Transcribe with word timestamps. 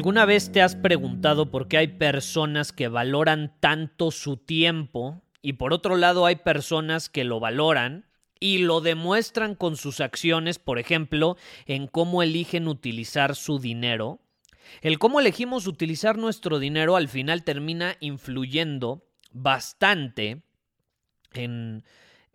¿Alguna 0.00 0.24
vez 0.24 0.50
te 0.50 0.62
has 0.62 0.76
preguntado 0.76 1.50
por 1.50 1.68
qué 1.68 1.76
hay 1.76 1.88
personas 1.88 2.72
que 2.72 2.88
valoran 2.88 3.54
tanto 3.60 4.10
su 4.10 4.38
tiempo 4.38 5.20
y 5.42 5.52
por 5.52 5.74
otro 5.74 5.94
lado 5.94 6.24
hay 6.24 6.36
personas 6.36 7.10
que 7.10 7.22
lo 7.22 7.38
valoran 7.38 8.06
y 8.40 8.60
lo 8.60 8.80
demuestran 8.80 9.54
con 9.54 9.76
sus 9.76 10.00
acciones, 10.00 10.58
por 10.58 10.78
ejemplo, 10.78 11.36
en 11.66 11.86
cómo 11.86 12.22
eligen 12.22 12.66
utilizar 12.66 13.36
su 13.36 13.58
dinero? 13.58 14.20
El 14.80 14.98
cómo 14.98 15.20
elegimos 15.20 15.66
utilizar 15.66 16.16
nuestro 16.16 16.58
dinero 16.58 16.96
al 16.96 17.08
final 17.08 17.44
termina 17.44 17.98
influyendo 18.00 19.04
bastante 19.32 20.40
en, 21.34 21.84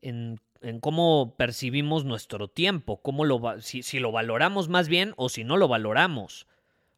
en, 0.03 0.39
cómo 0.81 1.33
percibimos 1.35 2.05
nuestro 2.05 2.47
tiempo, 2.47 3.01
cómo 3.01 3.25
lo, 3.25 3.59
si, 3.59 3.81
si 3.81 3.97
lo 3.97 4.11
valoramos 4.11 4.69
más 4.69 4.87
bien 4.87 5.15
o 5.17 5.29
si 5.29 5.43
no 5.43 5.57
lo 5.57 5.67
valoramos. 5.67 6.45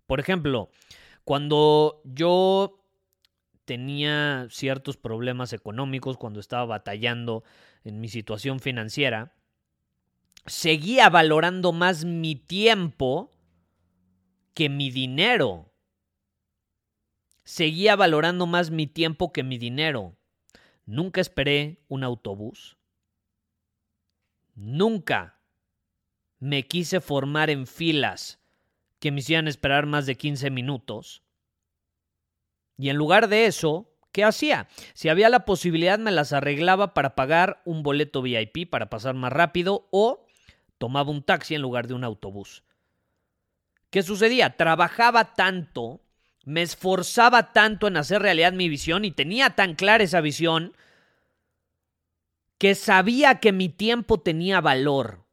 Por 0.07 0.21
ejemplo, 0.21 0.71
cuando 1.25 2.01
yo 2.05 2.81
tenía 3.65 4.47
ciertos 4.49 4.95
problemas 4.95 5.51
económicos, 5.51 6.17
cuando 6.17 6.39
estaba 6.39 6.65
batallando 6.65 7.43
en 7.83 7.99
mi 7.99 8.07
situación 8.07 8.61
financiera, 8.61 9.35
seguía 10.45 11.09
valorando 11.09 11.73
más 11.73 12.05
mi 12.05 12.35
tiempo 12.35 13.33
que 14.53 14.69
mi 14.69 14.89
dinero. 14.89 15.73
Seguía 17.43 17.97
valorando 17.97 18.47
más 18.47 18.71
mi 18.71 18.87
tiempo 18.87 19.33
que 19.33 19.43
mi 19.43 19.57
dinero. 19.57 20.15
Nunca 20.85 21.19
esperé 21.19 21.81
un 21.89 22.05
autobús. 22.05 22.77
Nunca 24.55 25.41
me 26.39 26.65
quise 26.65 27.01
formar 27.01 27.49
en 27.49 27.67
filas 27.67 28.39
que 28.99 29.11
me 29.11 29.19
hicieran 29.19 29.47
esperar 29.47 29.85
más 29.85 30.05
de 30.05 30.15
15 30.15 30.49
minutos. 30.49 31.23
Y 32.77 32.89
en 32.89 32.97
lugar 32.97 33.27
de 33.27 33.45
eso, 33.45 33.91
¿qué 34.11 34.23
hacía? 34.23 34.67
Si 34.93 35.09
había 35.09 35.29
la 35.29 35.45
posibilidad, 35.45 35.99
me 35.99 36.11
las 36.11 36.33
arreglaba 36.33 36.93
para 36.93 37.15
pagar 37.15 37.61
un 37.65 37.83
boleto 37.83 38.21
VIP 38.21 38.69
para 38.69 38.89
pasar 38.89 39.15
más 39.15 39.33
rápido 39.33 39.87
o 39.91 40.25
tomaba 40.77 41.11
un 41.11 41.23
taxi 41.23 41.55
en 41.55 41.61
lugar 41.61 41.87
de 41.87 41.95
un 41.95 42.03
autobús. 42.03 42.63
¿Qué 43.89 44.03
sucedía? 44.03 44.57
Trabajaba 44.57 45.33
tanto, 45.33 46.01
me 46.43 46.61
esforzaba 46.61 47.53
tanto 47.53 47.87
en 47.87 47.97
hacer 47.97 48.21
realidad 48.21 48.53
mi 48.53 48.69
visión 48.69 49.05
y 49.05 49.11
tenía 49.11 49.51
tan 49.51 49.75
clara 49.75 50.03
esa 50.03 50.21
visión 50.21 50.73
que 52.57 52.75
sabía 52.75 53.39
que 53.39 53.51
mi 53.51 53.69
tiempo 53.69 54.19
tenía 54.19 54.61
valor. 54.61 55.26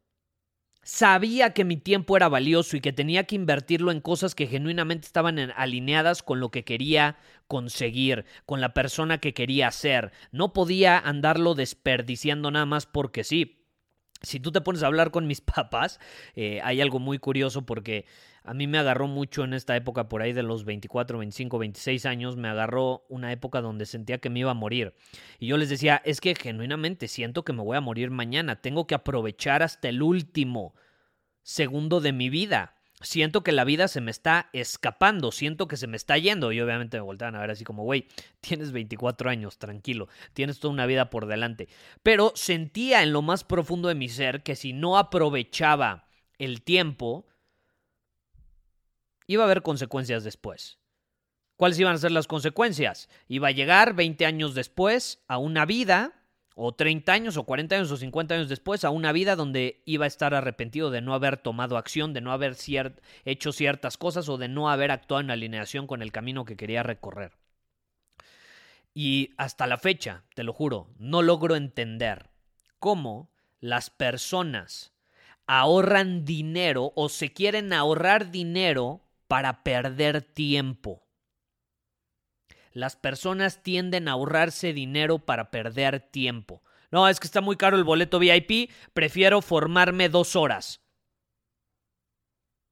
Sabía 0.87 1.51
que 1.51 1.65
mi 1.65 1.77
tiempo 1.77 2.15
era 2.15 2.29
valioso 2.29 2.77
y 2.77 2.79
que 2.79 2.93
tenía 2.93 3.23
que 3.23 3.33
invertirlo 3.33 3.91
en 3.91 4.01
cosas 4.01 4.35
que 4.35 4.45
genuinamente 4.45 5.07
estaban 5.07 5.39
alineadas 5.39 6.21
con 6.21 6.39
lo 6.39 6.51
que 6.51 6.63
quería 6.63 7.17
conseguir, 7.47 8.23
con 8.45 8.61
la 8.61 8.75
persona 8.75 9.17
que 9.17 9.33
quería 9.33 9.71
ser. 9.71 10.11
No 10.31 10.53
podía 10.53 10.99
andarlo 10.99 11.55
desperdiciando 11.55 12.51
nada 12.51 12.67
más 12.67 12.85
porque 12.85 13.23
sí. 13.23 13.65
Si 14.21 14.39
tú 14.39 14.51
te 14.51 14.61
pones 14.61 14.83
a 14.83 14.87
hablar 14.87 15.09
con 15.09 15.25
mis 15.25 15.41
papás, 15.55 15.99
eh, 16.35 16.61
hay 16.63 16.81
algo 16.81 16.99
muy 16.99 17.17
curioso 17.17 17.65
porque 17.65 18.05
a 18.45 18.53
mí 18.53 18.67
me 18.67 18.77
agarró 18.77 19.07
mucho 19.07 19.43
en 19.43 19.53
esta 19.53 19.75
época, 19.75 20.07
por 20.07 20.21
ahí 20.21 20.31
de 20.31 20.43
los 20.43 20.65
24, 20.65 21.17
25, 21.17 21.57
26 21.57 22.05
años, 22.05 22.37
me 22.37 22.47
agarró 22.47 23.05
una 23.09 23.31
época 23.31 23.59
donde 23.61 23.85
sentía 23.87 24.19
que 24.19 24.29
me 24.29 24.39
iba 24.39 24.51
a 24.51 24.55
morir. 24.55 24.93
Y 25.39 25.47
yo 25.47 25.57
les 25.57 25.69
decía, 25.69 26.01
es 26.05 26.21
que 26.21 26.35
genuinamente 26.35 27.07
siento 27.07 27.43
que 27.43 27.53
me 27.53 27.63
voy 27.63 27.75
a 27.75 27.81
morir 27.81 28.11
mañana, 28.11 28.61
tengo 28.61 28.85
que 28.85 28.95
aprovechar 28.95 29.63
hasta 29.63 29.89
el 29.89 30.03
último 30.03 30.75
segundo 31.41 32.01
de 32.01 32.13
mi 32.13 32.29
vida. 32.29 32.75
Siento 33.01 33.43
que 33.43 33.51
la 33.51 33.65
vida 33.65 33.87
se 33.87 33.99
me 33.99 34.11
está 34.11 34.49
escapando, 34.53 35.31
siento 35.31 35.67
que 35.67 35.75
se 35.75 35.87
me 35.87 35.97
está 35.97 36.17
yendo. 36.17 36.51
Y 36.51 36.61
obviamente 36.61 36.97
me 36.97 37.03
voltean 37.03 37.35
a 37.35 37.41
ver 37.41 37.51
así 37.51 37.63
como, 37.63 37.83
güey, 37.83 38.07
tienes 38.41 38.71
24 38.71 39.29
años, 39.29 39.57
tranquilo, 39.57 40.07
tienes 40.33 40.59
toda 40.59 40.73
una 40.73 40.85
vida 40.85 41.09
por 41.09 41.25
delante. 41.25 41.67
Pero 42.03 42.31
sentía 42.35 43.01
en 43.03 43.11
lo 43.11 43.21
más 43.21 43.43
profundo 43.43 43.89
de 43.89 43.95
mi 43.95 44.07
ser 44.07 44.43
que 44.43 44.55
si 44.55 44.71
no 44.71 44.97
aprovechaba 44.97 46.07
el 46.37 46.61
tiempo, 46.61 47.25
iba 49.27 49.43
a 49.43 49.45
haber 49.45 49.61
consecuencias 49.61 50.23
después. 50.23 50.79
¿Cuáles 51.57 51.79
iban 51.79 51.95
a 51.95 51.99
ser 51.99 52.11
las 52.11 52.27
consecuencias? 52.27 53.09
Iba 53.27 53.47
a 53.47 53.51
llegar 53.51 53.93
20 53.93 54.25
años 54.25 54.55
después 54.55 55.23
a 55.27 55.37
una 55.37 55.65
vida, 55.65 56.13
o 56.53 56.73
30 56.73 57.13
años, 57.13 57.37
o 57.37 57.43
40 57.43 57.75
años, 57.75 57.91
o 57.91 57.97
50 57.97 58.35
años 58.35 58.49
después, 58.49 58.83
a 58.83 58.89
una 58.89 59.13
vida 59.13 59.35
donde 59.35 59.81
iba 59.85 60.05
a 60.05 60.07
estar 60.07 60.33
arrepentido 60.33 60.91
de 60.91 61.01
no 61.01 61.13
haber 61.13 61.37
tomado 61.37 61.77
acción, 61.77 62.13
de 62.13 62.21
no 62.21 62.31
haber 62.33 62.57
hecho 63.23 63.51
ciertas 63.53 63.97
cosas 63.97 64.27
o 64.27 64.37
de 64.37 64.49
no 64.49 64.69
haber 64.69 64.91
actuado 64.91 65.21
en 65.21 65.31
alineación 65.31 65.87
con 65.87 66.01
el 66.01 66.11
camino 66.11 66.43
que 66.43 66.57
quería 66.57 66.83
recorrer. 66.83 67.31
Y 68.93 69.33
hasta 69.37 69.67
la 69.67 69.77
fecha, 69.77 70.23
te 70.35 70.43
lo 70.43 70.53
juro, 70.53 70.89
no 70.97 71.21
logro 71.21 71.55
entender 71.55 72.29
cómo 72.79 73.29
las 73.59 73.89
personas 73.89 74.93
ahorran 75.47 76.25
dinero 76.25 76.91
o 76.95 77.09
se 77.09 77.33
quieren 77.33 77.73
ahorrar 77.73 78.31
dinero 78.31 79.04
para 79.27 79.63
perder 79.63 80.21
tiempo. 80.21 81.03
Las 82.71 82.95
personas 82.95 83.63
tienden 83.63 84.07
a 84.07 84.13
ahorrarse 84.13 84.73
dinero 84.73 85.19
para 85.19 85.49
perder 85.49 85.99
tiempo. 86.01 86.61
No, 86.91 87.07
es 87.07 87.19
que 87.19 87.27
está 87.27 87.41
muy 87.41 87.55
caro 87.55 87.77
el 87.77 87.83
boleto 87.83 88.19
VIP, 88.19 88.69
prefiero 88.93 89.41
formarme 89.41 90.09
dos 90.09 90.35
horas. 90.35 90.81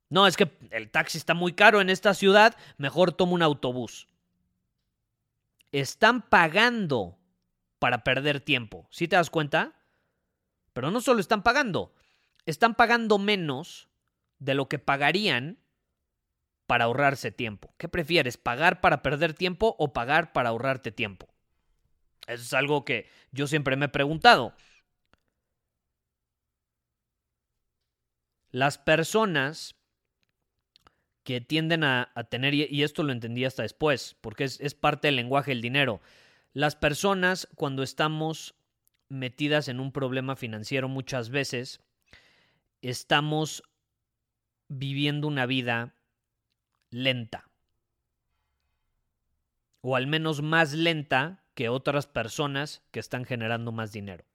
No, 0.09 0.27
es 0.27 0.37
que 0.37 0.51
el 0.71 0.91
taxi 0.91 1.17
está 1.17 1.33
muy 1.33 1.53
caro 1.53 1.81
en 1.81 1.89
esta 1.89 2.13
ciudad, 2.13 2.55
mejor 2.77 3.13
tomo 3.13 3.33
un 3.33 3.41
autobús. 3.41 4.07
Están 5.71 6.21
pagando 6.21 7.17
para 7.79 8.03
perder 8.03 8.39
tiempo. 8.39 8.87
¿Sí 8.91 9.07
te 9.07 9.15
das 9.15 9.29
cuenta? 9.29 9.73
Pero 10.73 10.91
no 10.91 11.01
solo 11.01 11.19
están 11.19 11.41
pagando, 11.41 11.95
están 12.45 12.75
pagando 12.75 13.17
menos 13.17 13.89
de 14.39 14.53
lo 14.53 14.67
que 14.67 14.79
pagarían 14.79 15.62
para 16.67 16.85
ahorrarse 16.85 17.31
tiempo? 17.31 17.73
¿Qué 17.77 17.87
prefieres, 17.87 18.37
pagar 18.37 18.81
para 18.81 19.01
perder 19.01 19.33
tiempo 19.33 19.75
o 19.79 19.93
pagar 19.93 20.33
para 20.33 20.49
ahorrarte 20.49 20.91
tiempo? 20.91 21.27
Eso 22.27 22.43
es 22.43 22.53
algo 22.53 22.85
que 22.85 23.09
yo 23.31 23.47
siempre 23.47 23.75
me 23.75 23.85
he 23.85 23.89
preguntado. 23.89 24.53
Las 28.51 28.77
personas 28.77 29.75
que 31.23 31.41
tienden 31.41 31.83
a, 31.83 32.11
tener, 32.29 32.53
y 32.53 32.83
esto 32.83 33.03
lo 33.03 33.13
entendí 33.13 33.45
hasta 33.45 33.63
después, 33.63 34.15
porque 34.21 34.43
es, 34.43 34.59
es 34.59 34.75
parte 34.75 35.07
del 35.07 35.15
lenguaje 35.15 35.51
del 35.51 35.61
dinero, 35.61 36.01
las 36.53 36.75
personas 36.75 37.47
cuando 37.55 37.81
estamos 37.81 38.55
metidas 39.09 39.67
en 39.67 39.79
un 39.79 39.91
problema 39.91 40.35
financiero 40.35 40.87
muchas 40.87 41.29
veces, 41.29 41.81
estamos 42.81 43.63
viviendo 44.67 45.27
una 45.27 45.45
vida 45.45 45.95
lenta. 46.93 47.49
O 49.81 49.95
al 49.95 50.07
menos 50.07 50.41
más 50.41 50.73
lenta 50.73 51.43
que 51.55 51.69
otras 51.69 52.07
personas 52.07 52.81
que 52.91 52.99
están 52.99 53.25
generando 53.25 53.71
más 53.71 53.91
dinero. 53.91 54.25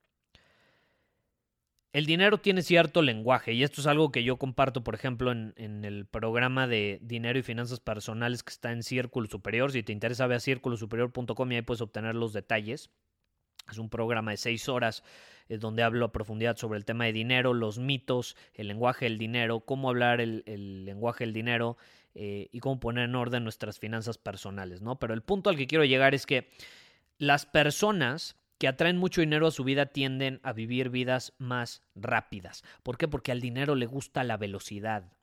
el 1.91 2.05
dinero 2.05 2.37
tiene 2.37 2.61
cierto 2.61 3.01
lenguaje 3.01 3.53
y 3.53 3.63
esto 3.63 3.81
es 3.81 3.87
algo 3.87 4.11
que 4.11 4.23
yo 4.23 4.37
comparto, 4.37 4.83
por 4.83 4.93
ejemplo, 4.93 5.31
en, 5.31 5.83
el 5.83 6.05
programa 6.05 6.67
de 6.67 6.99
dinero 7.01 7.39
y 7.39 7.43
finanzas 7.43 7.79
personales 7.79 8.43
que 8.43 8.51
está 8.51 8.71
en 8.71 8.83
Círculo 8.83 9.27
Superior. 9.27 9.71
Si 9.71 9.81
te 9.81 9.91
interesa, 9.91 10.27
ve 10.27 10.35
a 10.35 10.39
círculosuperior.com 10.39 11.51
y 11.51 11.55
ahí 11.55 11.61
puedes 11.63 11.81
obtener 11.81 12.13
los 12.13 12.31
detalles. 12.31 12.91
Es 13.71 13.77
un 13.77 13.89
programa 13.89 14.31
de 14.31 14.37
seis 14.37 14.69
horas 14.69 15.03
eh, 15.47 15.57
donde 15.57 15.83
hablo 15.83 16.05
a 16.05 16.11
profundidad 16.11 16.57
sobre 16.57 16.77
el 16.77 16.85
tema 16.85 17.05
de 17.05 17.13
dinero, 17.13 17.53
los 17.53 17.79
mitos, 17.79 18.35
el 18.53 18.67
lenguaje 18.67 19.05
del 19.05 19.17
dinero, 19.17 19.61
cómo 19.61 19.89
hablar 19.89 20.21
el, 20.21 20.85
lenguaje 20.85 21.25
del 21.25 21.33
dinero 21.33 21.77
eh, 22.15 22.49
y 22.51 22.59
cómo 22.59 22.79
poner 22.79 23.05
en 23.05 23.15
orden 23.15 23.43
nuestras 23.43 23.79
finanzas 23.79 24.17
personales, 24.17 24.81
¿no? 24.81 24.99
Pero 24.99 25.13
el 25.13 25.21
punto 25.21 25.49
al 25.49 25.57
que 25.57 25.67
quiero 25.67 25.85
llegar 25.85 26.15
es 26.15 26.25
que 26.25 26.49
las 27.17 27.45
personas 27.45 28.35
que 28.57 28.67
atraen 28.67 28.97
mucho 28.97 29.21
dinero 29.21 29.47
a 29.47 29.51
su 29.51 29.63
vida 29.63 29.87
tienden 29.87 30.41
a 30.43 30.53
vivir 30.53 30.89
vidas 30.89 31.33
más 31.37 31.81
rápidas. 31.95 32.63
¿Por 32.83 32.97
qué? 32.97 33.07
Porque 33.07 33.31
al 33.31 33.41
dinero 33.41 33.73
le 33.75 33.85
gusta 33.85 34.23
la 34.23 34.37
velocidad. 34.37 35.13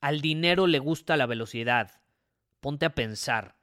Al 0.00 0.20
dinero 0.20 0.66
le 0.66 0.78
gusta 0.78 1.16
la 1.16 1.26
velocidad. 1.26 2.02
Ponte 2.60 2.86
a 2.86 2.94
pensar. 2.94 3.56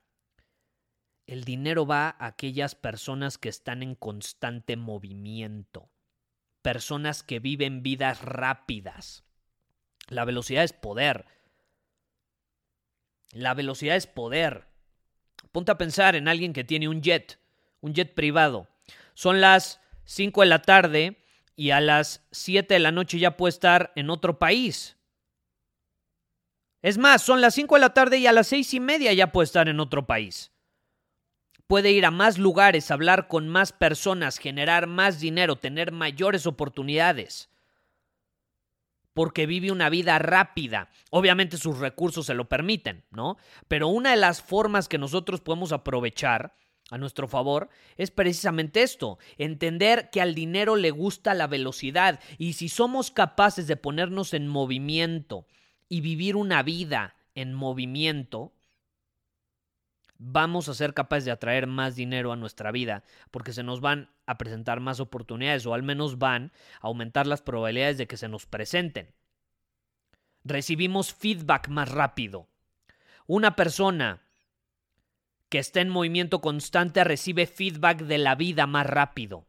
El 1.27 1.45
dinero 1.45 1.85
va 1.85 2.09
a 2.09 2.25
aquellas 2.25 2.75
personas 2.75 3.37
que 3.37 3.47
están 3.47 3.83
en 3.83 3.95
constante 3.95 4.75
movimiento. 4.75 5.89
Personas 6.61 7.23
que 7.23 7.39
viven 7.39 7.83
vidas 7.83 8.21
rápidas. 8.21 9.23
La 10.09 10.25
velocidad 10.25 10.63
es 10.63 10.73
poder. 10.73 11.25
La 13.33 13.53
velocidad 13.53 13.95
es 13.95 14.07
poder. 14.07 14.67
Ponte 15.51 15.71
a 15.71 15.77
pensar 15.77 16.15
en 16.15 16.27
alguien 16.27 16.53
que 16.53 16.63
tiene 16.63 16.87
un 16.87 17.01
jet, 17.01 17.39
un 17.81 17.93
jet 17.93 18.13
privado 18.13 18.67
son 19.13 19.39
las 19.39 19.79
5 20.05 20.41
de 20.41 20.47
la 20.47 20.63
tarde 20.63 21.23
y 21.55 21.69
a 21.69 21.79
las 21.79 22.25
7 22.31 22.73
de 22.73 22.79
la 22.79 22.91
noche 22.91 23.19
ya 23.19 23.37
puede 23.37 23.51
estar 23.51 23.91
en 23.95 24.09
otro 24.09 24.39
país. 24.39 24.97
Es 26.81 26.97
más, 26.97 27.21
son 27.21 27.41
las 27.41 27.53
5 27.53 27.75
de 27.75 27.81
la 27.81 27.93
tarde 27.93 28.17
y 28.17 28.25
a 28.25 28.31
las 28.31 28.47
seis 28.47 28.73
y 28.73 28.79
media 28.79 29.13
ya 29.13 29.31
puede 29.31 29.45
estar 29.45 29.69
en 29.69 29.79
otro 29.79 30.07
país. 30.07 30.51
Puede 31.67 31.91
ir 31.91 32.03
a 32.03 32.09
más 32.09 32.39
lugares, 32.39 32.89
hablar 32.89 33.27
con 33.27 33.47
más 33.47 33.71
personas, 33.71 34.39
generar 34.39 34.87
más 34.87 35.19
dinero, 35.19 35.55
tener 35.55 35.91
mayores 35.91 36.47
oportunidades. 36.47 37.50
Porque 39.13 39.45
vive 39.45 39.71
una 39.71 39.89
vida 39.89 40.17
rápida. 40.19 40.89
Obviamente 41.09 41.57
sus 41.57 41.79
recursos 41.79 42.25
se 42.25 42.33
lo 42.33 42.47
permiten, 42.47 43.03
¿no? 43.11 43.37
Pero 43.67 43.87
una 43.87 44.11
de 44.11 44.17
las 44.17 44.41
formas 44.41 44.87
que 44.87 44.97
nosotros 44.97 45.41
podemos 45.41 45.71
aprovechar 45.71 46.53
a 46.91 46.97
nuestro 46.97 47.27
favor 47.27 47.69
es 47.97 48.11
precisamente 48.11 48.83
esto, 48.83 49.17
entender 49.37 50.09
que 50.11 50.21
al 50.21 50.35
dinero 50.35 50.75
le 50.75 50.91
gusta 50.91 51.33
la 51.33 51.47
velocidad 51.47 52.19
y 52.37 52.53
si 52.53 52.69
somos 52.69 53.11
capaces 53.11 53.65
de 53.65 53.77
ponernos 53.77 54.33
en 54.33 54.47
movimiento 54.47 55.47
y 55.89 56.01
vivir 56.01 56.35
una 56.35 56.63
vida 56.63 57.15
en 57.33 57.53
movimiento, 57.53 58.53
vamos 60.23 60.69
a 60.69 60.75
ser 60.75 60.93
capaces 60.93 61.25
de 61.25 61.31
atraer 61.31 61.65
más 61.65 61.95
dinero 61.95 62.31
a 62.31 62.35
nuestra 62.35 62.71
vida 62.71 63.03
porque 63.31 63.53
se 63.53 63.63
nos 63.63 63.81
van 63.81 64.11
a 64.27 64.37
presentar 64.37 64.79
más 64.79 64.99
oportunidades 64.99 65.65
o 65.65 65.73
al 65.73 65.81
menos 65.81 66.19
van 66.19 66.51
a 66.79 66.87
aumentar 66.87 67.25
las 67.25 67.41
probabilidades 67.41 67.97
de 67.97 68.07
que 68.07 68.17
se 68.17 68.27
nos 68.29 68.45
presenten. 68.45 69.13
Recibimos 70.43 71.13
feedback 71.13 71.69
más 71.69 71.89
rápido. 71.89 72.47
Una 73.25 73.55
persona 73.55 74.21
que 75.49 75.57
está 75.57 75.81
en 75.81 75.89
movimiento 75.89 76.39
constante 76.39 77.03
recibe 77.03 77.47
feedback 77.47 78.03
de 78.03 78.19
la 78.19 78.35
vida 78.35 78.67
más 78.67 78.85
rápido. 78.85 79.47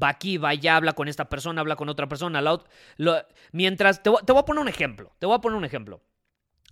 Va 0.00 0.08
aquí, 0.08 0.38
va 0.38 0.50
allá, 0.50 0.76
habla 0.76 0.94
con 0.94 1.08
esta 1.08 1.28
persona, 1.28 1.60
habla 1.60 1.76
con 1.76 1.88
otra 1.90 2.08
persona. 2.08 2.42
mientras, 3.52 4.02
te, 4.02 4.10
te, 4.24 4.32
voy 4.32 4.40
a 4.40 4.44
poner 4.44 4.62
un 4.62 4.68
ejemplo, 4.68 5.12
te 5.18 5.26
voy 5.26 5.36
a 5.36 5.40
poner 5.40 5.58
un 5.58 5.64
ejemplo. 5.64 6.02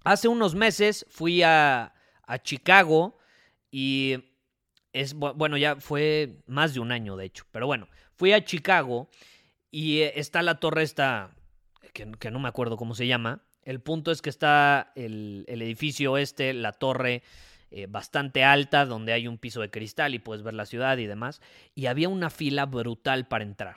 Hace 0.04 0.28
unos 0.28 0.54
meses 0.54 1.06
fui 1.10 1.42
a, 1.42 1.94
a 2.26 2.38
Chicago 2.38 3.15
y 3.78 4.16
es, 4.94 5.12
bueno, 5.12 5.58
ya 5.58 5.76
fue 5.76 6.38
más 6.46 6.72
de 6.72 6.80
un 6.80 6.92
año, 6.92 7.14
de 7.14 7.26
hecho, 7.26 7.44
pero 7.50 7.66
bueno, 7.66 7.88
fui 8.14 8.32
a 8.32 8.42
Chicago 8.42 9.10
y 9.70 9.98
eh, 9.98 10.14
está 10.16 10.40
la 10.40 10.60
torre 10.60 10.82
esta, 10.82 11.36
que, 11.92 12.30
no 12.30 12.38
me 12.38 12.48
acuerdo 12.48 12.78
cómo 12.78 12.94
se 12.94 13.06
llama. 13.06 13.44
El 13.60 13.80
punto 13.80 14.12
es 14.12 14.22
que 14.22 14.30
está 14.30 14.92
el, 14.96 15.44
el 15.46 15.60
edificio 15.60 16.16
este, 16.16 16.54
la 16.54 16.72
torre 16.72 17.22
eh, 17.70 17.86
bastante 17.86 18.44
alta 18.44 18.86
donde 18.86 19.12
hay 19.12 19.28
un 19.28 19.36
piso 19.36 19.60
de 19.60 19.70
cristal 19.70 20.14
y 20.14 20.20
puedes 20.20 20.42
ver 20.42 20.54
la 20.54 20.64
ciudad 20.64 20.96
y 20.96 21.04
demás. 21.04 21.42
Y 21.74 21.84
había 21.84 22.08
una 22.08 22.30
fila 22.30 22.64
brutal 22.64 23.28
para 23.28 23.44
entrar. 23.44 23.76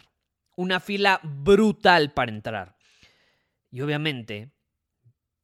Una 0.56 0.80
fila 0.80 1.20
brutal 1.24 2.14
para 2.14 2.32
entrar. 2.32 2.78
Y 3.70 3.82
obviamente 3.82 4.54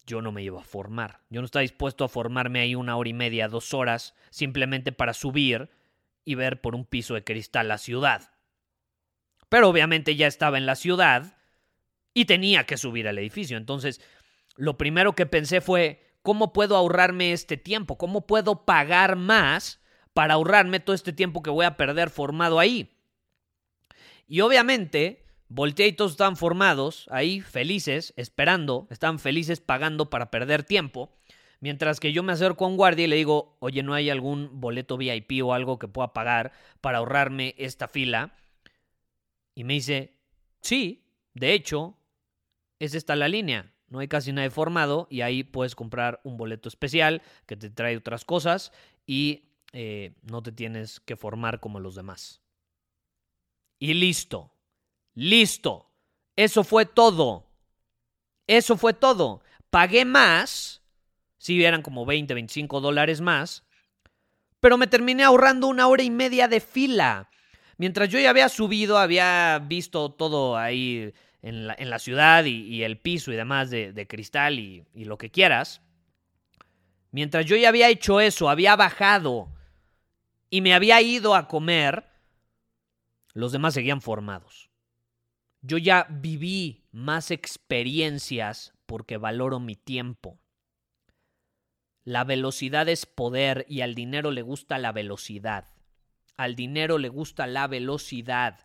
yo 0.05 0.21
no 0.21 0.31
me 0.31 0.43
iba 0.43 0.59
a 0.59 0.63
formar. 0.63 1.21
Yo 1.29 1.41
no 1.41 1.45
estaba 1.45 1.61
dispuesto 1.61 2.03
a 2.03 2.09
formarme 2.09 2.59
ahí 2.59 2.75
una 2.75 2.95
hora 2.97 3.09
y 3.09 3.13
media, 3.13 3.47
dos 3.47 3.73
horas, 3.73 4.15
simplemente 4.29 4.91
para 4.91 5.13
subir 5.13 5.69
y 6.23 6.35
ver 6.35 6.61
por 6.61 6.75
un 6.75 6.85
piso 6.85 7.13
de 7.13 7.23
cristal 7.23 7.67
la 7.67 7.77
ciudad. 7.77 8.31
Pero 9.49 9.69
obviamente 9.69 10.15
ya 10.15 10.27
estaba 10.27 10.57
en 10.57 10.65
la 10.65 10.75
ciudad 10.75 11.37
y 12.13 12.25
tenía 12.25 12.65
que 12.65 12.77
subir 12.77 13.07
al 13.07 13.19
edificio. 13.19 13.57
Entonces, 13.57 14.01
lo 14.55 14.77
primero 14.77 15.13
que 15.13 15.25
pensé 15.25 15.61
fue, 15.61 16.05
¿Cómo 16.25 16.53
puedo 16.53 16.75
ahorrarme 16.75 17.33
este 17.33 17.55
tiempo? 17.55 17.99
¿Cómo 17.99 18.25
puedo 18.25 18.65
pagar 18.65 19.15
más 19.15 19.79
para 20.11 20.33
ahorrarme 20.33 20.79
todo 20.79 20.95
este 20.95 21.13
tiempo 21.13 21.43
que 21.43 21.51
voy 21.51 21.67
a 21.67 21.77
perder 21.77 22.09
formado 22.09 22.59
ahí? 22.59 22.97
Y 24.27 24.41
obviamente, 24.41 25.23
volteé 25.47 25.87
y 25.87 25.93
todos 25.93 26.11
están 26.11 26.37
formados 26.37 27.07
ahí, 27.11 27.41
felices, 27.41 28.13
esperando, 28.17 28.87
están 28.89 29.19
felices 29.19 29.61
pagando 29.61 30.09
para 30.09 30.31
perder 30.31 30.63
tiempo. 30.63 31.11
Mientras 31.59 31.99
que 31.99 32.11
yo 32.11 32.21
me 32.21 32.33
acerco 32.33 32.65
a 32.65 32.67
un 32.67 32.77
guardia 32.77 33.05
y 33.05 33.07
le 33.07 33.15
digo, 33.15 33.57
oye, 33.59 33.81
¿no 33.81 33.93
hay 33.93 34.09
algún 34.09 34.59
boleto 34.59 34.97
VIP 34.97 35.43
o 35.43 35.53
algo 35.53 35.79
que 35.79 35.87
pueda 35.87 36.13
pagar 36.13 36.51
para 36.81 36.99
ahorrarme 36.99 37.55
esta 37.57 37.87
fila? 37.87 38.35
Y 39.55 39.63
me 39.63 39.73
dice, 39.73 40.17
sí, 40.61 41.05
de 41.33 41.53
hecho, 41.53 41.97
es 42.79 42.93
esta 42.93 43.15
la 43.15 43.27
línea 43.27 43.71
no 43.87 43.99
hay 43.99 44.07
casi 44.07 44.31
nadie 44.31 44.49
formado 44.49 45.07
y 45.09 45.21
ahí 45.21 45.43
puedes 45.43 45.75
comprar 45.75 46.21
un 46.23 46.37
boleto 46.37 46.69
especial 46.69 47.21
que 47.45 47.55
te 47.55 47.69
trae 47.69 47.97
otras 47.97 48.25
cosas 48.25 48.71
y 49.05 49.49
eh, 49.73 50.15
no 50.23 50.41
te 50.41 50.51
tienes 50.51 50.99
que 50.99 51.15
formar 51.15 51.59
como 51.59 51.79
los 51.79 51.95
demás. 51.95 52.41
Y 53.77 53.93
listo, 53.93 54.51
listo. 55.15 55.89
Eso 56.35 56.63
fue 56.63 56.85
todo. 56.85 57.47
Eso 58.47 58.77
fue 58.77 58.93
todo. 58.93 59.41
Pagué 59.69 60.05
más, 60.05 60.83
si 61.37 61.63
eran 61.63 61.81
como 61.81 62.05
20, 62.05 62.33
25 62.33 62.81
dólares 62.81 63.21
más, 63.21 63.63
pero 64.59 64.77
me 64.77 64.87
terminé 64.87 65.23
ahorrando 65.23 65.67
una 65.67 65.87
hora 65.87 66.03
y 66.03 66.09
media 66.09 66.47
de 66.47 66.59
fila. 66.59 67.29
Mientras 67.77 68.09
yo 68.09 68.19
ya 68.19 68.29
había 68.29 68.49
subido, 68.49 68.97
había 68.97 69.59
visto 69.59 70.11
todo 70.11 70.57
ahí 70.57 71.13
en 71.41 71.67
la, 71.67 71.99
ciudad 71.99 72.45
y, 72.45 72.83
el 72.83 72.97
piso 72.97 73.31
y 73.31 73.35
demás 73.35 73.69
de, 73.69 74.07
cristal 74.09 74.57
y, 74.57 74.83
y 74.95 75.05
lo 75.05 75.17
que 75.19 75.29
quieras, 75.29 75.81
mientras 77.11 77.45
yo 77.45 77.55
ya 77.55 77.69
había 77.69 77.89
hecho 77.89 78.19
eso, 78.19 78.49
había 78.49 78.75
bajado 78.75 79.49
y 80.49 80.61
me 80.61 80.73
había 80.73 81.01
ido 81.01 81.35
a 81.35 81.47
comer, 81.47 82.07
los 83.33 83.51
demás 83.51 83.75
seguían 83.75 84.01
formados. 84.01 84.71
Yo 85.67 85.79
ya 85.79 86.05
viví 86.11 86.83
más 86.91 87.31
experiencias 87.31 88.75
porque 88.85 89.17
valoro 89.17 89.59
mi 89.59 89.75
tiempo. 89.75 90.39
La 92.03 92.23
velocidad 92.23 92.87
es 92.87 93.07
poder 93.07 93.65
y 93.67 93.81
al 93.81 93.95
dinero 93.95 94.29
le 94.29 94.43
gusta 94.43 94.77
la 94.77 94.91
velocidad. 94.91 95.65
Al 96.37 96.55
dinero 96.55 96.99
le 96.99 97.09
gusta 97.09 97.47
la 97.47 97.65
velocidad. 97.65 98.59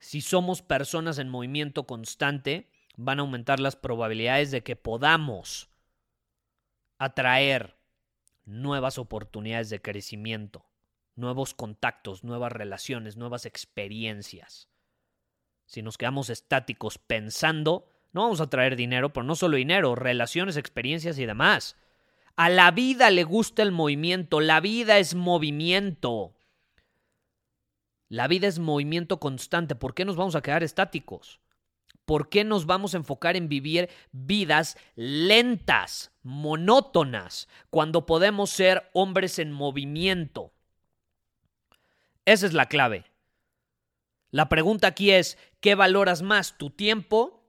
Si 0.00 0.20
somos 0.20 0.60
personas 0.60 1.18
en 1.18 1.30
movimiento 1.30 1.86
constante, 1.86 2.70
van 2.98 3.18
a 3.18 3.22
aumentar 3.22 3.58
las 3.58 3.74
probabilidades 3.74 4.50
de 4.50 4.62
que 4.62 4.76
podamos 4.76 5.70
atraer 6.98 7.78
nuevas 8.44 8.98
oportunidades 8.98 9.70
de 9.70 9.80
crecimiento, 9.80 10.66
nuevos 11.14 11.54
contactos, 11.54 12.22
nuevas 12.22 12.52
relaciones, 12.52 13.16
nuevas 13.16 13.46
experiencias. 13.46 14.68
Si 15.66 15.82
nos 15.82 15.98
quedamos 15.98 16.30
estáticos 16.30 16.98
pensando, 16.98 17.88
no 18.12 18.22
vamos 18.22 18.40
a 18.40 18.48
traer 18.48 18.76
dinero, 18.76 19.12
pero 19.12 19.24
no 19.24 19.34
solo 19.34 19.56
dinero, 19.56 19.94
relaciones, 19.94 20.56
experiencias 20.56 21.18
y 21.18 21.26
demás. 21.26 21.76
A 22.36 22.48
la 22.48 22.70
vida 22.70 23.10
le 23.10 23.24
gusta 23.24 23.62
el 23.62 23.72
movimiento, 23.72 24.40
la 24.40 24.60
vida 24.60 24.98
es 24.98 25.14
movimiento. 25.14 26.34
La 28.08 28.28
vida 28.28 28.46
es 28.46 28.58
movimiento 28.58 29.18
constante. 29.18 29.74
¿Por 29.74 29.94
qué 29.94 30.04
nos 30.04 30.16
vamos 30.16 30.36
a 30.36 30.42
quedar 30.42 30.62
estáticos? 30.62 31.40
¿Por 32.04 32.28
qué 32.28 32.44
nos 32.44 32.66
vamos 32.66 32.94
a 32.94 32.98
enfocar 32.98 33.36
en 33.36 33.48
vivir 33.48 33.90
vidas 34.12 34.78
lentas, 34.94 36.12
monótonas, 36.22 37.48
cuando 37.68 38.06
podemos 38.06 38.50
ser 38.50 38.88
hombres 38.92 39.40
en 39.40 39.50
movimiento? 39.50 40.52
Esa 42.24 42.46
es 42.46 42.52
la 42.52 42.66
clave. 42.66 43.04
La 44.36 44.50
pregunta 44.50 44.88
aquí 44.88 45.12
es, 45.12 45.38
¿qué 45.60 45.74
valoras 45.74 46.20
más, 46.20 46.58
tu 46.58 46.68
tiempo 46.68 47.42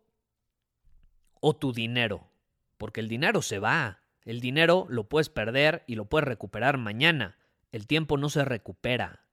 o 1.41 1.53
tu 1.53 1.73
dinero? 1.73 2.31
Porque 2.77 3.01
el 3.01 3.09
dinero 3.09 3.41
se 3.41 3.59
va. 3.59 4.03
El 4.23 4.39
dinero 4.39 4.85
lo 4.87 5.09
puedes 5.09 5.27
perder 5.27 5.83
y 5.85 5.95
lo 5.95 6.05
puedes 6.05 6.25
recuperar 6.25 6.77
mañana. 6.77 7.37
El 7.73 7.87
tiempo 7.87 8.15
no 8.15 8.29
se 8.29 8.45
recupera. 8.45 9.25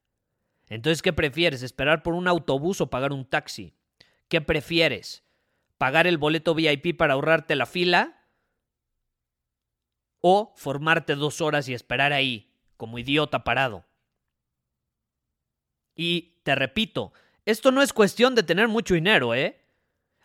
Entonces, 0.68 1.00
¿qué 1.00 1.12
prefieres? 1.12 1.62
¿Esperar 1.62 2.02
por 2.02 2.14
un 2.14 2.26
autobús 2.26 2.80
o 2.80 2.90
pagar 2.90 3.12
un 3.12 3.24
taxi? 3.24 3.72
¿Qué 4.26 4.40
prefieres? 4.40 5.22
¿Pagar 5.78 6.08
el 6.08 6.18
boleto 6.18 6.56
VIP 6.56 6.96
para 6.96 7.14
ahorrarte 7.14 7.54
la 7.54 7.66
fila? 7.66 8.26
¿O 10.20 10.52
formarte 10.56 11.14
dos 11.14 11.40
horas 11.40 11.68
y 11.68 11.74
esperar 11.74 12.12
ahí, 12.12 12.52
como 12.76 12.98
idiota 12.98 13.44
parado? 13.44 13.84
Y 15.94 16.40
te 16.42 16.56
repito, 16.56 17.12
esto 17.46 17.70
no 17.70 17.82
es 17.82 17.92
cuestión 17.92 18.34
de 18.34 18.42
tener 18.42 18.68
mucho 18.68 18.94
dinero, 18.94 19.34
¿eh? 19.34 19.60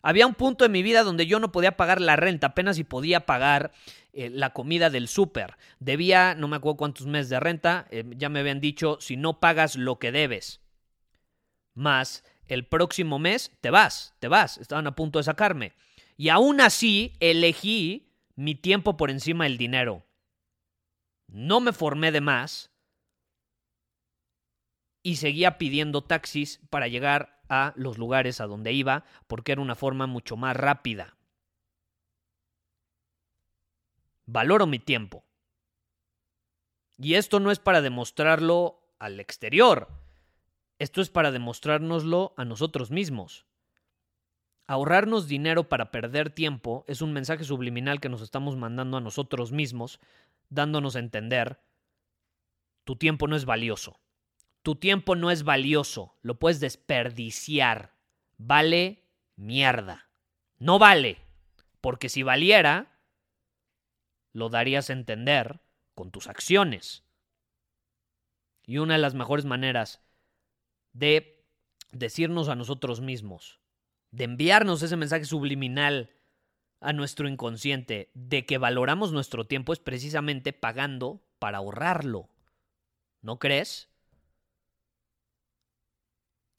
Había 0.01 0.27
un 0.27 0.33
punto 0.33 0.63
en 0.63 0.71
mi 0.71 0.81
vida 0.81 1.03
donde 1.03 1.25
yo 1.25 1.39
no 1.39 1.51
podía 1.51 1.75
pagar 1.75 1.99
la 1.99 2.15
renta, 2.15 2.47
apenas 2.47 2.77
si 2.77 2.85
podía 2.85 3.25
pagar 3.25 3.73
eh, 4.13 4.29
la 4.29 4.51
comida 4.51 4.89
del 4.89 5.09
súper. 5.09 5.57
Debía, 5.79 6.35
no 6.35 6.47
me 6.47 6.55
acuerdo 6.55 6.77
cuántos 6.77 7.05
meses 7.05 7.29
de 7.29 7.39
renta, 7.39 7.85
eh, 7.91 8.05
ya 8.15 8.29
me 8.29 8.39
habían 8.39 8.61
dicho, 8.61 8.97
si 9.01 9.17
no 9.17 9.39
pagas 9.41 9.75
lo 9.75 9.99
que 9.99 10.11
debes, 10.11 10.61
más 11.73 12.23
el 12.47 12.65
próximo 12.65 13.19
mes, 13.19 13.51
te 13.61 13.69
vas, 13.69 14.15
te 14.19 14.27
vas, 14.27 14.57
estaban 14.57 14.88
a 14.88 14.95
punto 14.95 15.19
de 15.19 15.23
sacarme. 15.23 15.73
Y 16.17 16.29
aún 16.29 16.61
así, 16.61 17.15
elegí 17.19 18.11
mi 18.35 18.55
tiempo 18.55 18.97
por 18.97 19.11
encima 19.11 19.43
del 19.43 19.57
dinero. 19.57 20.05
No 21.27 21.59
me 21.59 21.73
formé 21.73 22.11
de 22.11 22.21
más, 22.21 22.68
y 25.10 25.16
seguía 25.16 25.58
pidiendo 25.58 26.04
taxis 26.04 26.62
para 26.70 26.88
llegar 26.88 27.42
a 27.50 27.74
los 27.75 27.98
lugares 27.98 28.42
a 28.42 28.46
donde 28.46 28.74
iba 28.74 29.06
porque 29.25 29.54
era 29.54 29.62
una 29.62 29.74
forma 29.74 30.06
mucho 30.06 30.38
más 30.38 30.56
rápida. 30.56 31.18
Valoro 34.28 34.68
mi 34.68 34.78
tiempo. 34.78 35.25
Y 37.00 37.16
esto 37.16 37.39
no 37.39 37.50
es 37.50 37.58
para 37.58 37.82
demostrarlo 37.82 38.94
al 39.00 39.20
exterior, 39.20 39.88
esto 40.78 41.01
es 41.01 41.10
para 41.10 41.32
demostrárnoslo 41.32 42.36
a 42.38 42.46
nosotros 42.46 42.92
mismos. 42.92 43.48
Ahorrarnos 44.68 45.28
dinero 45.28 45.70
para 45.70 45.89
perder 45.89 46.30
tiempo 46.30 46.86
es 46.88 47.01
un 47.01 47.13
mensaje 47.13 47.46
subliminal 47.46 48.00
que 48.00 48.10
nos 48.10 48.22
estamos 48.22 48.58
mandando 48.58 48.98
a 48.98 49.01
nosotros 49.01 49.51
mismos, 49.51 50.00
dándonos 50.50 50.96
a 50.96 51.00
entender, 51.00 51.60
tu 52.84 52.96
tiempo 52.96 53.28
no 53.28 53.36
es 53.36 53.46
valioso. 53.46 54.00
Tu 54.69 54.75
tiempo 54.75 55.15
no 55.15 55.31
es 55.31 55.41
valioso, 55.41 56.15
lo 56.21 56.38
puedes 56.38 56.59
desperdiciar. 56.59 57.95
Vale 58.38 59.03
mierda. 59.35 60.11
No 60.59 60.77
vale, 60.77 61.17
porque 61.81 62.07
si 62.07 62.21
valiera, 62.21 62.99
lo 64.31 64.49
darías 64.49 64.91
a 64.91 64.93
entender 64.93 65.59
con 65.95 66.11
tus 66.11 66.27
acciones. 66.27 67.03
Y 68.63 68.77
una 68.77 68.93
de 68.93 68.99
las 68.99 69.15
mejores 69.15 69.45
maneras 69.45 70.03
de 70.93 71.43
decirnos 71.91 72.47
a 72.47 72.53
nosotros 72.53 73.01
mismos, 73.01 73.59
de 74.11 74.25
enviarnos 74.25 74.83
ese 74.83 74.97
mensaje 74.97 75.25
subliminal 75.25 76.11
a 76.79 76.93
nuestro 76.93 77.27
inconsciente 77.27 78.11
de 78.13 78.45
que 78.45 78.59
valoramos 78.59 79.13
nuestro 79.13 79.47
tiempo 79.47 79.73
es 79.73 79.79
precisamente 79.79 80.53
pagando 80.53 81.23
para 81.39 81.57
ahorrarlo. 81.57 82.29
¿No 83.23 83.39
crees? 83.39 83.88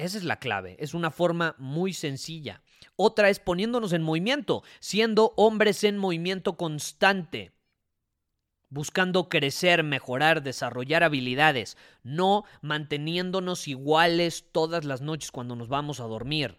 Esa 0.01 0.17
es 0.17 0.25
la 0.25 0.39
clave, 0.39 0.77
es 0.79 0.95
una 0.95 1.11
forma 1.11 1.55
muy 1.59 1.93
sencilla. 1.93 2.63
Otra 2.97 3.29
es 3.29 3.39
poniéndonos 3.39 3.93
en 3.93 4.01
movimiento, 4.01 4.63
siendo 4.81 5.35
hombres 5.37 5.85
en 5.85 5.99
movimiento 5.99 6.57
constante, 6.57 7.53
buscando 8.71 9.29
crecer, 9.29 9.83
mejorar, 9.83 10.43
desarrollar 10.43 11.03
habilidades, 11.03 11.77
no 12.03 12.45
manteniéndonos 12.63 13.69
iguales 13.69 14.47
todas 14.53 14.87
las 14.87 15.03
noches 15.03 15.31
cuando 15.31 15.55
nos 15.55 15.69
vamos 15.69 16.01
a 16.01 16.05
dormir. 16.05 16.57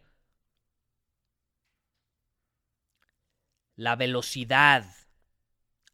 La 3.75 3.95
velocidad. 3.95 4.85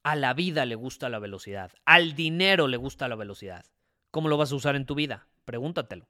A 0.03 0.17
la 0.17 0.33
vida 0.33 0.65
le 0.65 0.75
gusta 0.75 1.07
la 1.07 1.19
velocidad. 1.19 1.71
Al 1.85 2.13
dinero 2.13 2.67
le 2.67 2.75
gusta 2.75 3.07
la 3.07 3.15
velocidad. 3.15 3.65
¿Cómo 4.11 4.27
lo 4.27 4.35
vas 4.35 4.51
a 4.51 4.55
usar 4.55 4.75
en 4.75 4.85
tu 4.85 4.95
vida? 4.95 5.29
Pregúntatelo. 5.45 6.09